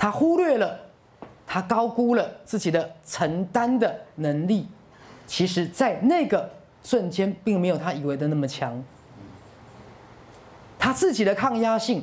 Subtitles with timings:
[0.00, 0.80] 他忽略了，
[1.46, 4.66] 他高估了自己的承担的能力。
[5.26, 6.48] 其实，在那个
[6.82, 8.82] 瞬间，并没有他以为的那么强。
[10.78, 12.02] 他自己的抗压性，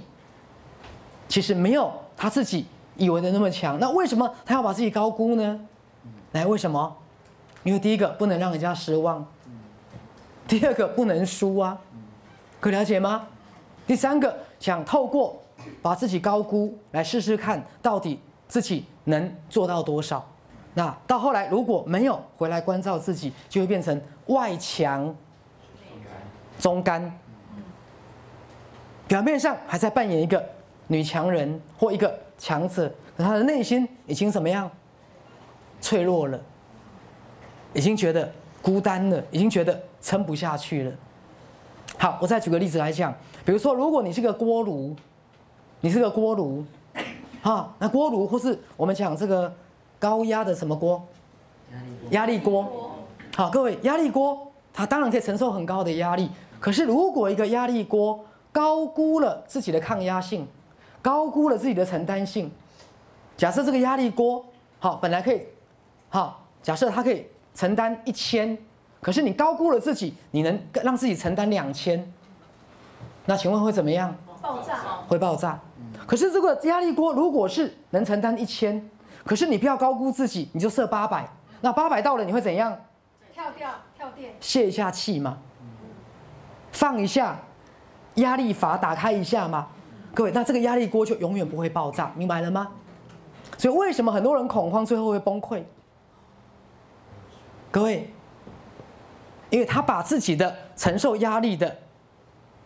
[1.28, 3.80] 其实没有他自己以为的那么强。
[3.80, 5.60] 那为什么他要把自己高估呢？
[6.34, 6.96] 来，为什么？
[7.64, 9.26] 因为第一个不能让人家失望，
[10.48, 11.76] 第二个不能输啊，
[12.60, 13.28] 可了解吗？
[13.88, 15.42] 第三个想透过
[15.82, 20.26] 把自己高估来试试看，到底自己能做到多少。
[20.74, 25.16] 那到后来如果没有回来关照自己，就会变成外强
[26.60, 27.12] 中干。
[29.08, 30.44] 表面上还在扮演一个
[30.88, 34.70] 女强人或一个强者，可她的内心已经怎么样？
[35.80, 36.40] 脆弱了，
[37.74, 40.92] 已经觉得孤单了，已经觉得撑不下去了。
[41.98, 43.14] 好，我再举个例子来讲，
[43.46, 44.96] 比如说，如果你是个锅炉，
[45.80, 46.66] 你是个锅炉，
[47.42, 49.54] 哈，那锅炉或是我们讲这个
[50.00, 51.06] 高压的什么锅？
[52.10, 52.92] 压力锅。
[53.36, 60.48] 好，各位，压力锅它当然可以承受很高的压力，可是如果一个压力锅高估了自己的抗压性，
[61.02, 62.52] 高估了自己的承担性。
[63.36, 64.44] 假设这个压力锅
[64.80, 65.44] 好，本来可以
[66.10, 68.58] 好，假设它可以承担一千，
[69.00, 72.12] 可是你高估了自己，你能让自己承担两千，
[73.26, 74.16] 那请问会怎么样？
[74.42, 74.76] 爆炸。
[75.08, 75.60] 会爆炸。
[76.08, 78.90] 可是这个压力锅如果是能承担一千，
[79.24, 81.30] 可是你不要高估自己，你就设八百，
[81.62, 82.76] 那八百到了你会怎样？
[83.32, 84.34] 跳掉，跳电。
[84.40, 85.38] 泄一下气嘛，
[86.72, 87.38] 放一下。
[88.16, 89.68] 压力阀打开一下吗？
[90.12, 92.68] 各位，那这个压力锅就永远不会爆炸，明白了吗？
[93.60, 95.62] 所以为什么很多人恐慌，最后会崩溃？
[97.70, 98.12] 各位，
[99.52, 101.78] 因为他把自己的承受压力的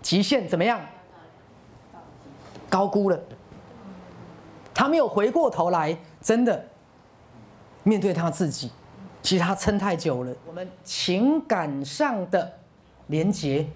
[0.02, 0.80] 极限怎么样
[2.72, 3.19] 高估了，
[4.73, 6.66] 他没有回过头来，真的
[7.83, 8.72] 面对他自己，
[9.22, 10.33] 其实他撑太久了。
[10.47, 12.52] 我们情感上的
[13.07, 13.68] 连结。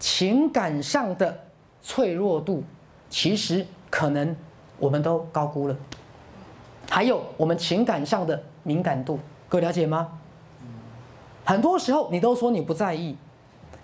[0.00, 1.36] 情感上的
[1.82, 2.62] 脆弱度，
[3.10, 4.36] 其实可能
[4.78, 5.76] 我们都高估了。
[6.88, 9.18] 还有我们情感上的敏感度，
[9.48, 10.20] 各位了解吗？
[11.44, 13.16] 很多时候你都说你不在意，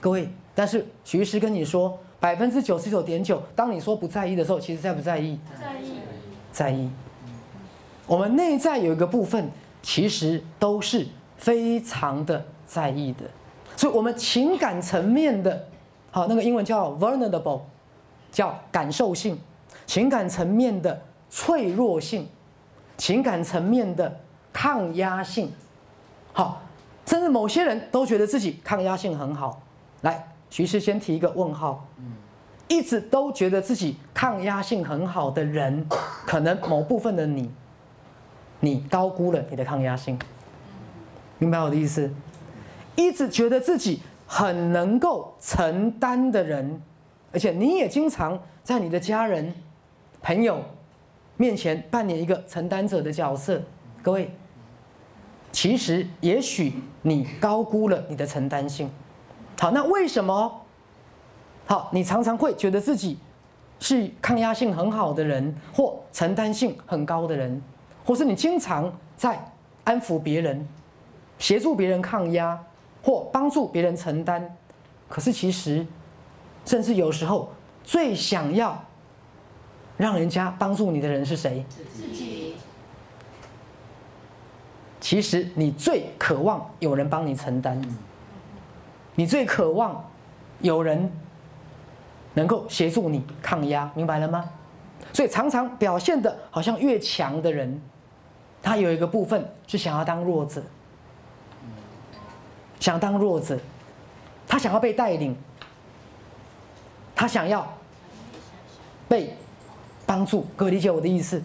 [0.00, 5.38] 各位，但是徐师跟你说，百分之九十九点九，当你说不在意的时候，其实在不在意？
[5.60, 5.92] 在意。
[6.50, 6.90] 在意。
[8.06, 9.50] 我们内在有一个部分，
[9.82, 13.24] 其实都是非常的在意的，
[13.76, 15.66] 所以我们情感层面的。
[16.10, 17.60] 好，那个英文叫 vulnerable，
[18.32, 19.38] 叫感受性、
[19.84, 20.98] 情感层面的
[21.28, 22.26] 脆弱性、
[22.96, 24.20] 情感层面的
[24.50, 25.52] 抗压性。
[26.32, 26.62] 好，
[27.04, 29.60] 甚至某些人都觉得自己抗压性很好。
[30.00, 31.84] 来，徐师先提一个问号。
[32.68, 35.84] 一直都觉得自己抗压性很好的人，
[36.24, 37.50] 可能某部分的你，
[38.60, 40.16] 你高估了你的抗压性。
[41.38, 42.08] 明白我的意思？
[42.94, 44.00] 一直觉得自己。
[44.26, 46.80] 很能够承担的人，
[47.30, 49.54] 而且你也经常在你的家人、
[50.22, 50.64] 朋友
[51.36, 53.62] 面前扮演一个承担者的角色。
[54.02, 54.34] 各位，
[55.52, 56.72] 其实也许
[57.02, 58.90] 你高估了你的承担性。
[59.58, 60.60] 好，那为什么？
[61.66, 63.18] 好，你常常会觉得自己
[63.80, 67.62] 是抗压性很好的人，或承担性很高的人，
[68.04, 69.52] 或是你经常在
[69.84, 70.66] 安抚别人、
[71.38, 72.58] 协助别人抗压。
[73.06, 74.42] 或帮助别人承担，
[75.10, 75.86] 可是其实，
[76.64, 78.82] 甚至有时候最想要
[79.98, 81.66] 让人家帮助你的人是谁？
[81.68, 82.54] 自己。
[85.02, 87.78] 其实你最渴望有人帮你承担，
[89.14, 90.04] 你最渴望
[90.60, 91.10] 有人
[92.34, 94.44] 能够协助你抗压，明白了吗？
[95.12, 97.80] 所以常常表现的好像越强的人，
[98.62, 100.62] 他有一个部分是想要当弱者。
[102.80, 103.58] 想当弱者，
[104.46, 105.34] 他想要被带领，
[107.14, 107.66] 他想要
[109.08, 109.34] 被
[110.04, 110.46] 帮助。
[110.56, 111.42] 各位理解我的意思？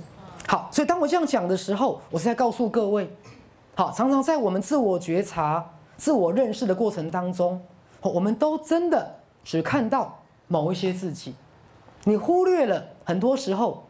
[0.47, 3.09] 好，所以当我这样讲的时候，我是在告诉各位：
[3.75, 5.63] 好，常常在我们自我觉察、
[5.99, 7.61] 自我认识的过程当中，
[8.01, 10.17] 我们都真的只看到
[10.47, 11.35] 某一些自己，
[12.05, 13.83] 你忽略了很多时候，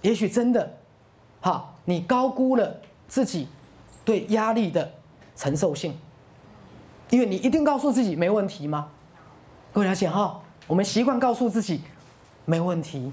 [0.00, 0.78] 也许真的，
[1.40, 2.76] 哈，你高估了
[3.08, 3.48] 自己
[4.04, 4.88] 对压力的
[5.34, 5.98] 承受性。
[7.10, 8.88] 因为你一定告诉自己没问题吗？
[9.72, 11.80] 各位了解哈，我们习惯告诉自己
[12.44, 13.12] 没问题，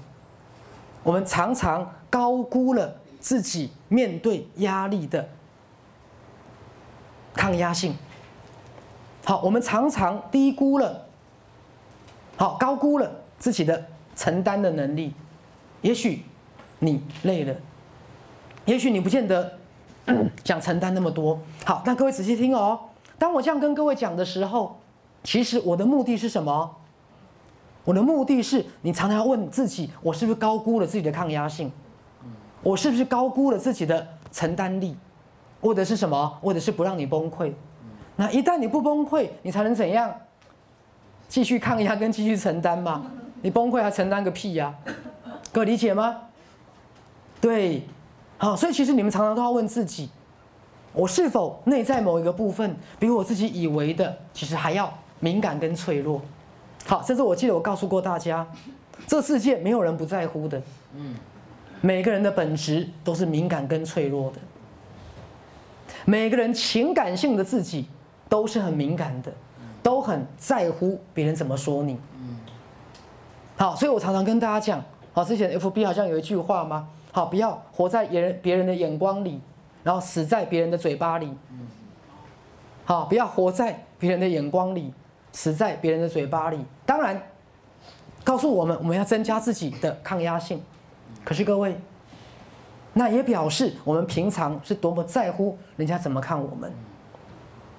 [1.02, 5.28] 我们常常高估了自己面对压力的
[7.34, 7.96] 抗压性。
[9.24, 11.06] 好，我们常常低估了，
[12.36, 15.14] 好高估了自己的承担的能力。
[15.80, 16.22] 也许
[16.78, 17.54] 你累了，
[18.66, 19.52] 也许你不见得
[20.44, 21.38] 想承担那么多。
[21.64, 22.78] 好，那各位仔细听哦。
[23.18, 24.78] 当我这样跟各位讲的时候，
[25.22, 26.76] 其实我的目的是什么？
[27.84, 31.70] 我的目的是你常常要问自己：我是不是高估了自己的抗压性？
[32.62, 34.96] 我是不是高估了自己的承担力？
[35.60, 36.38] 或者是什么？
[36.42, 37.52] 或者是不让你崩溃？
[38.16, 40.14] 那一旦你不崩溃，你才能怎样？
[41.28, 43.06] 继续抗压跟继续承担嘛？
[43.42, 44.72] 你崩溃还承担个屁呀？
[45.52, 46.16] 各位理解吗？
[47.40, 47.82] 对，
[48.38, 50.10] 好，所以其实你们常常都要问自己：
[50.92, 56.22] 我是否内在某一个部分比我自己以为的，其实还要敏感跟脆弱？
[56.86, 58.46] 好，甚至我记得我告诉过大家，
[59.06, 60.62] 这世界没有人不在乎的，
[60.94, 61.16] 嗯，
[61.80, 64.38] 每个人的本质都是敏感跟脆弱的，
[66.04, 67.88] 每个人情感性的自己
[68.34, 69.32] 都是很敏感的，
[69.80, 71.96] 都很在乎别人怎么说你，
[73.56, 76.88] 好，所以我常常跟大家讲，好，之前 FB 好像有一句话吗？
[77.12, 79.40] 好，不要活在别人别人的眼光里，
[79.84, 81.32] 然后死在别人的嘴巴里，
[82.84, 84.92] 好，不要活在别人的眼光里。
[85.30, 87.20] 死在别人的嘴巴里，当然
[88.24, 90.60] 告诉我们我们要增加自己的抗压性。
[91.24, 91.76] 可是各位，
[92.94, 96.72] 那也表示我们平常是多么在乎人家怎么看我们，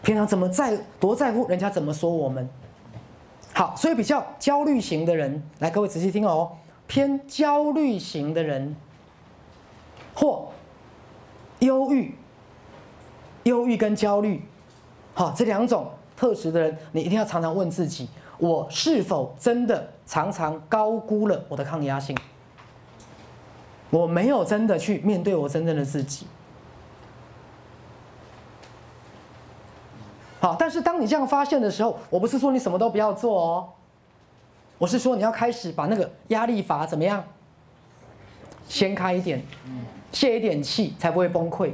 [0.05, 2.47] 平常怎么在多在乎人家怎么说我们。
[3.53, 6.51] 好，所以比较焦虑型的人，来各位仔细听哦，
[6.85, 8.75] 偏焦虑型的人
[10.13, 10.49] 或
[11.59, 12.13] 忧郁、
[13.45, 14.43] 忧郁跟焦虑，
[15.13, 15.89] 好这两种。
[16.15, 18.07] 特质的人，你一定要常常问自己：
[18.37, 22.17] 我是否真的常常高估了我的抗压性？
[23.89, 26.25] 我没有真的去面对我真正的自己。
[30.45, 33.69] 好，但是当你这样发现的时候，我不是说你什么都不要做哦，
[34.77, 37.23] 我是说你要开始把那个压力阀怎么样，
[38.67, 39.43] 掀开一点，
[40.11, 41.73] 泄一点气，才不会崩溃，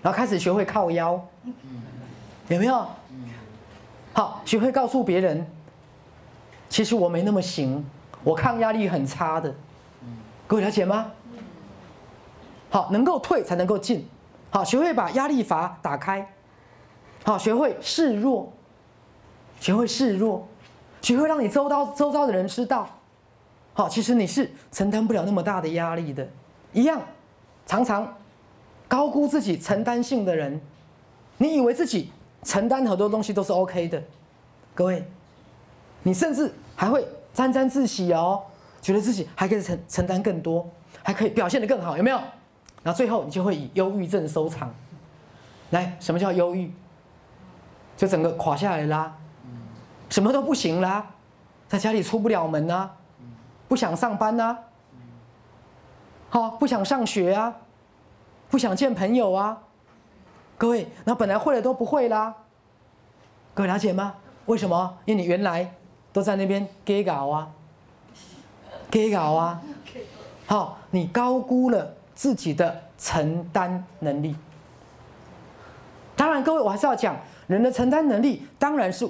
[0.00, 1.20] 然后开始学会靠腰，
[2.46, 2.86] 有没有？
[4.12, 5.44] 好，学会告诉别人，
[6.68, 7.84] 其实我没那么行，
[8.22, 9.52] 我抗压力很差的，
[10.46, 11.10] 各位了解吗？
[12.70, 14.06] 好，能够退才能够进，
[14.50, 16.32] 好，学会把压力阀打开，
[17.24, 18.52] 好，学会示弱，
[19.60, 20.46] 学会示弱，
[21.00, 22.88] 学会让你周遭周遭的人知道，
[23.74, 26.28] 好，其实你是承担不了那么大的压力的，
[26.72, 27.00] 一样，
[27.66, 28.16] 常常
[28.88, 30.60] 高估自己承担性的人，
[31.38, 32.10] 你以为自己。
[32.44, 34.02] 承担很多东西都是 OK 的，
[34.74, 35.06] 各位，
[36.02, 38.42] 你甚至还会沾沾自喜哦，
[38.80, 40.68] 觉得自己还可以承承担更多，
[41.04, 42.16] 还可以表现得更好，有没有？
[42.82, 44.74] 然后最后你就会以忧郁症收场。
[45.70, 46.68] 来，什么叫忧郁？
[47.96, 49.16] 就整个垮下来啦，
[50.08, 51.06] 什么都不行啦，
[51.68, 52.90] 在家里出不了门啊，
[53.68, 54.58] 不想上班啊，
[56.28, 57.54] 好，不想上学啊，
[58.50, 59.58] 不想见朋友啊。
[60.58, 62.34] 各位，那本来会的都不会啦。
[63.54, 64.14] 各位了解吗？
[64.46, 64.98] 为什么？
[65.04, 65.74] 因为你原来
[66.12, 67.50] 都在那边给搞啊，
[68.90, 69.60] 给搞啊。
[70.46, 74.36] 好，你高估了自己的承担能力。
[76.14, 77.16] 当然，各位，我还是要讲，
[77.46, 79.08] 人的承担能力当然是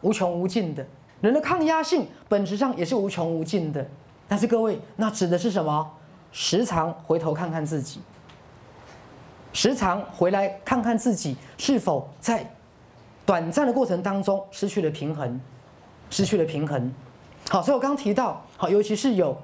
[0.00, 0.84] 无穷无尽的，
[1.20, 3.86] 人的抗压性本质上也是无穷无尽的。
[4.28, 5.90] 但是，各位，那指的是什么？
[6.32, 8.00] 时常回头看看自己。
[9.52, 12.48] 时常回来看看自己是否在
[13.26, 15.40] 短暂的过程当中失去了平衡，
[16.08, 16.92] 失去了平衡。
[17.48, 19.36] 好，所以我刚提到，好，尤其是有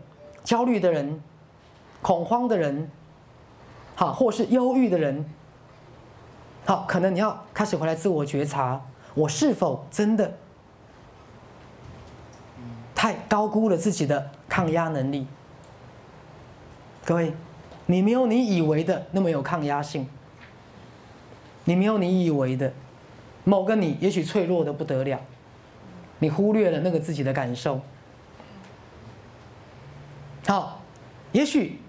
[0.44, 1.20] 焦虑的人、
[2.02, 2.88] 恐慌的人，
[3.96, 5.28] 好，或是忧郁的人，
[6.66, 10.36] 好，可能你要开始回来自我觉察，我是否真的
[12.94, 15.26] 太高估了自己的抗压能力？
[17.04, 17.32] 各位。
[17.88, 20.08] 你没有你以为的那么有抗压性，
[21.66, 22.72] 你没有你以为的
[23.44, 25.20] 某个你，也许脆弱的不得了，
[26.18, 27.80] 你忽略了那个自己的感受。
[30.48, 30.80] 好，
[31.30, 31.80] 也许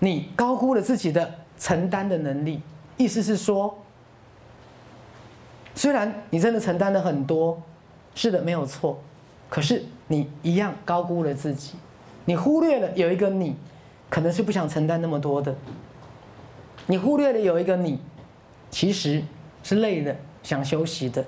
[0.00, 2.60] 你高估了自己的承担的能力，
[2.98, 3.78] 意思是说，
[5.80, 7.58] 虽然你真的承担了很多，
[8.14, 9.00] 是的，没有错，
[9.48, 11.72] 可是你一样高估了自己，
[12.26, 13.56] 你忽略了有一个你。
[14.10, 15.54] 可能是不想承担那么多的，
[16.86, 17.98] 你忽略了有一个你，
[18.70, 19.22] 其实
[19.62, 21.24] 是累的，想休息的。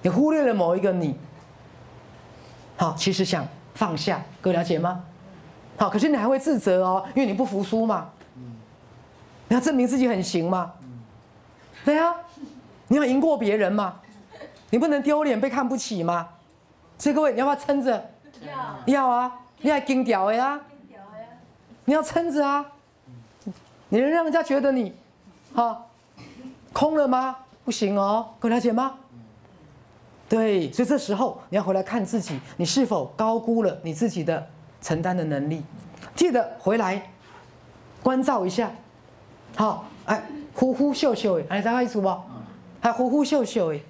[0.00, 1.14] 你忽略了某一个你，
[2.78, 5.04] 好，其实想放下，各位了解吗？
[5.76, 8.08] 好，可是你还会自责哦，因为你不服输嘛。
[9.48, 10.72] 你要证明自己很行嘛。
[11.84, 12.14] 对啊，
[12.88, 14.00] 你要赢过别人吗，
[14.70, 16.28] 你不能丢脸被看不起吗。
[16.98, 18.10] 所以各位，你要不要撑着？
[18.86, 18.94] 要。
[18.94, 20.60] 要啊，你要金掉的呀。
[21.86, 22.64] 你要撑着啊！
[23.90, 24.94] 你能让人家觉得你，
[25.54, 25.84] 哈，
[26.72, 27.36] 空了吗？
[27.62, 28.94] 不行哦，各位了解吗？
[30.26, 34.48] 对，所以这时候你要回来看自己，你是否高估了你自己的
[34.80, 35.62] 承担的能力？
[36.16, 37.10] 记得回来
[38.02, 38.70] 关照一下，
[39.54, 40.22] 好，哎，
[40.54, 42.08] 呼呼秀秀哎，哎，大家意思不？
[42.84, 43.80] 还呼呼秀秀哎，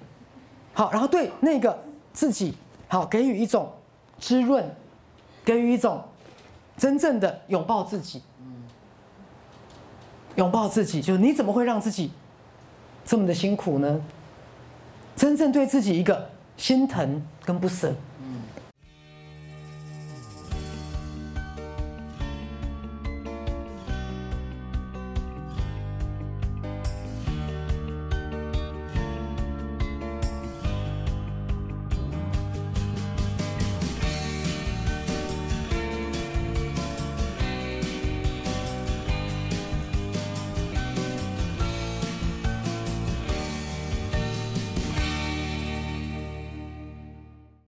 [0.73, 1.77] 好，然后对那个
[2.13, 2.55] 自己，
[2.87, 3.69] 好，给予一种
[4.19, 4.65] 滋润，
[5.43, 6.01] 给予一种
[6.77, 8.21] 真正的拥抱自己，
[10.37, 12.09] 拥抱自己，就你怎么会让自己
[13.03, 14.01] 这么的辛苦呢？
[15.13, 17.93] 真正对自己一个心疼跟不舍。